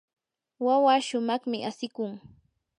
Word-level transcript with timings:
wawaa 0.65 0.99
shumaqmi 1.07 1.57
asikun. 1.69 2.11